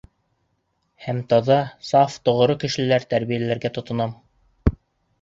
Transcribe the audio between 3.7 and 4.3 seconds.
тотонам!